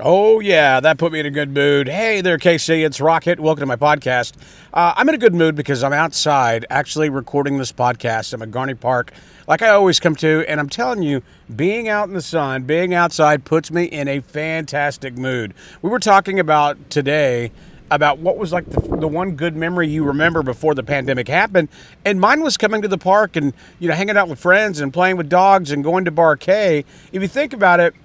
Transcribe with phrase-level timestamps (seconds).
[0.00, 1.88] Oh, yeah, that put me in a good mood.
[1.88, 3.40] Hey there, KC, it's Rocket.
[3.40, 4.34] Welcome to my podcast.
[4.72, 8.32] Uh, I'm in a good mood because I'm outside actually recording this podcast.
[8.32, 9.12] I'm at Garney Park,
[9.48, 11.20] like I always come to, and I'm telling you,
[11.56, 15.52] being out in the sun, being outside puts me in a fantastic mood.
[15.82, 17.50] We were talking about today
[17.90, 21.70] about what was like the, the one good memory you remember before the pandemic happened,
[22.04, 24.92] and mine was coming to the park and you know hanging out with friends and
[24.92, 26.84] playing with dogs and going to Bar K.
[27.10, 27.96] If you think about it,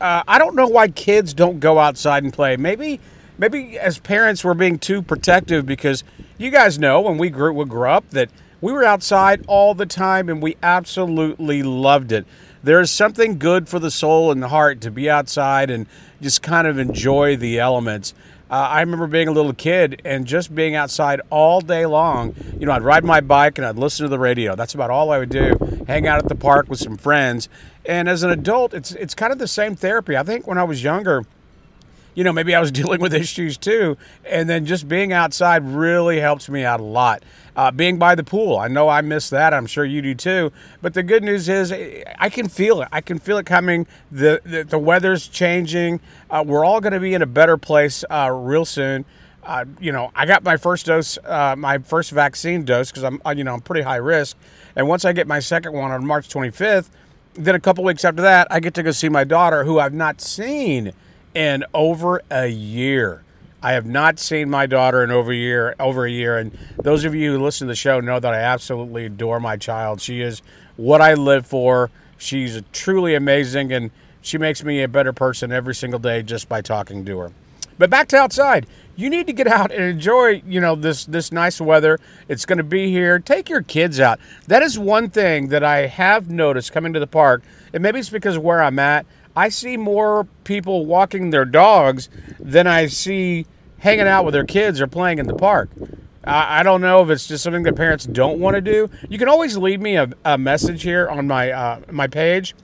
[0.00, 2.56] uh, I don't know why kids don't go outside and play.
[2.56, 3.00] Maybe,
[3.36, 6.04] maybe as parents we're being too protective because
[6.38, 9.86] you guys know when we grew, we grew up that we were outside all the
[9.86, 12.26] time and we absolutely loved it.
[12.62, 15.86] There's something good for the soul and the heart to be outside and
[16.20, 18.14] just kind of enjoy the elements.
[18.50, 22.34] Uh, I remember being a little kid and just being outside all day long.
[22.58, 24.56] You know, I'd ride my bike and I'd listen to the radio.
[24.56, 25.56] That's about all I would do.
[25.86, 27.48] Hang out at the park with some friends.
[27.84, 30.16] And as an adult, it's it's kind of the same therapy.
[30.16, 31.24] I think when I was younger,
[32.18, 33.96] you know, maybe I was dealing with issues too.
[34.24, 37.22] And then just being outside really helps me out a lot.
[37.54, 39.54] Uh, being by the pool, I know I miss that.
[39.54, 40.52] I'm sure you do too.
[40.82, 42.88] But the good news is, I can feel it.
[42.90, 43.86] I can feel it coming.
[44.10, 46.00] The the, the weather's changing.
[46.28, 49.04] Uh, we're all going to be in a better place uh, real soon.
[49.44, 53.22] Uh, you know, I got my first dose, uh, my first vaccine dose because I'm,
[53.24, 54.36] uh, you know, I'm pretty high risk.
[54.74, 56.90] And once I get my second one on March 25th,
[57.34, 59.94] then a couple weeks after that, I get to go see my daughter, who I've
[59.94, 60.92] not seen
[61.38, 63.22] in over a year.
[63.62, 65.76] I have not seen my daughter in over a year.
[65.78, 68.38] Over a year, and those of you who listen to the show know that I
[68.38, 70.00] absolutely adore my child.
[70.00, 70.42] She is
[70.76, 71.90] what I live for.
[72.16, 76.60] She's truly amazing, and she makes me a better person every single day just by
[76.60, 77.32] talking to her.
[77.78, 78.66] But back to outside.
[78.96, 82.00] You need to get out and enjoy, you know, this this nice weather.
[82.26, 83.20] It's going to be here.
[83.20, 84.18] Take your kids out.
[84.48, 87.44] That is one thing that I have noticed coming to the park.
[87.72, 89.06] And maybe it's because of where I'm at.
[89.38, 92.08] I see more people walking their dogs
[92.40, 93.46] than I see
[93.78, 95.70] hanging out with their kids or playing in the park.
[96.24, 98.90] I, I don't know if it's just something that parents don't want to do.
[99.08, 102.56] You can always leave me a, a message here on my uh, my page,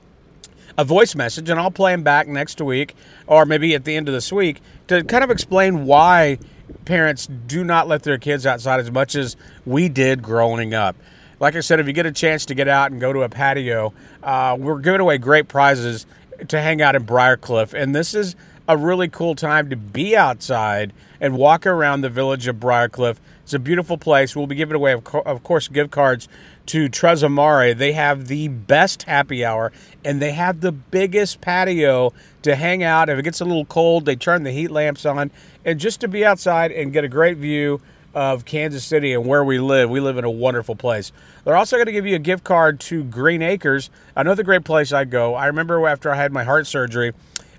[0.76, 2.96] a voice message, and I'll play them back next week
[3.28, 6.40] or maybe at the end of this week to kind of explain why
[6.86, 10.96] parents do not let their kids outside as much as we did growing up.
[11.38, 13.28] Like I said, if you get a chance to get out and go to a
[13.28, 13.92] patio,
[14.24, 16.06] uh, we're giving away great prizes
[16.48, 17.74] to hang out in Briarcliff.
[17.74, 22.46] And this is a really cool time to be outside and walk around the village
[22.46, 23.16] of Briarcliff.
[23.42, 24.34] It's a beautiful place.
[24.34, 26.28] We'll be giving away, of, co- of course, gift cards
[26.66, 27.74] to Trezo Mare.
[27.74, 29.70] They have the best happy hour
[30.02, 33.10] and they have the biggest patio to hang out.
[33.10, 35.30] If it gets a little cold, they turn the heat lamps on
[35.64, 37.82] and just to be outside and get a great view
[38.14, 39.90] of Kansas City and where we live.
[39.90, 41.12] We live in a wonderful place.
[41.44, 44.92] They're also going to give you a gift card to Green Acres, another great place
[44.92, 45.34] I'd go.
[45.34, 47.12] I remember after I had my heart surgery,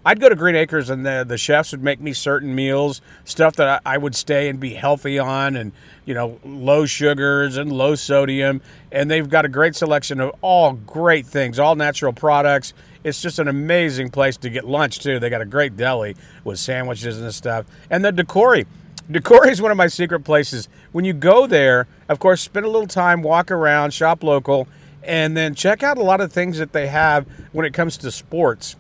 [0.08, 3.56] I'd go to Green Acres and the, the chefs would make me certain meals, stuff
[3.56, 5.72] that I, I would stay and be healthy on, and
[6.06, 8.62] you know, low sugars and low sodium.
[8.92, 12.76] And they've got a great selection of all great things, all natural products.
[13.04, 15.20] It's just an amazing place to get lunch too.
[15.20, 18.68] They got a great deli with sandwiches and stuff, and the Decory.
[19.10, 20.68] Decory is one of my secret places.
[20.92, 24.68] When you go there, of course, spend a little time, walk around, shop local,
[25.04, 28.12] and then check out a lot of things that they have when it comes to
[28.12, 28.76] sports.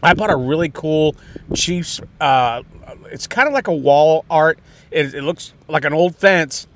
[0.00, 1.16] I bought a really cool
[1.54, 2.00] Chiefs.
[2.20, 2.62] Uh,
[3.10, 4.60] it's kind of like a wall art.
[4.92, 6.68] It, it looks like an old fence.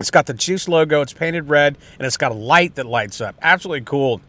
[0.00, 1.00] It's got the Chiefs logo.
[1.00, 3.36] It's painted red, and it's got a light that lights up.
[3.40, 4.20] Absolutely cool.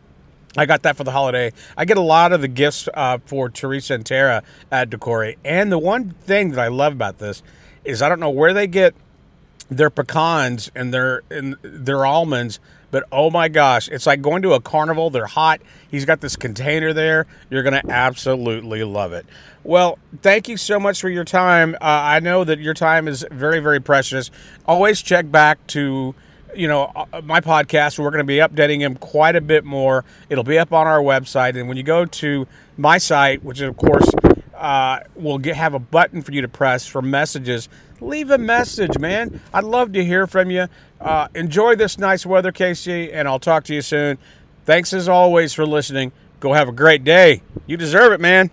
[0.56, 1.52] I got that for the holiday.
[1.76, 5.38] I get a lot of the gifts uh, for Teresa and Tara at Decory.
[5.44, 7.42] And the one thing that I love about this
[7.86, 8.94] is I don't know where they get
[9.70, 12.60] their pecans and their and their almonds,
[12.92, 15.10] but oh my gosh, it's like going to a carnival.
[15.10, 15.62] They're hot.
[15.90, 17.26] He's got this container there.
[17.50, 19.26] You're gonna absolutely love it.
[19.64, 21.76] Well, thank you so much for your time.
[21.76, 24.32] Uh, I know that your time is very very precious.
[24.66, 26.14] Always check back to
[26.56, 30.06] you know uh, my podcast we're going to be updating him quite a bit more
[30.30, 32.48] it'll be up on our website and when you go to
[32.78, 34.08] my site which is of course
[34.64, 37.68] uh, we'll get, have a button for you to press for messages.
[38.00, 39.42] Leave a message, man.
[39.54, 40.68] I'd love to hear from you.
[41.02, 44.18] Uh, enjoy this nice weather, KC, and I'll talk to you soon.
[44.64, 46.14] Thanks as always for listening.
[46.40, 47.42] Go have a great day.
[47.68, 48.52] You deserve it, man.